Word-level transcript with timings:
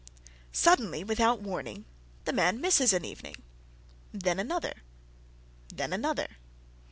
Suddenly, 0.51 1.03
without 1.03 1.41
warning, 1.41 1.85
the 2.25 2.33
man 2.33 2.59
misses 2.59 2.91
an 2.91 3.05
evening, 3.05 3.35
then 4.11 4.39
another, 4.39 4.81
then 5.69 5.93
another. 5.93 6.37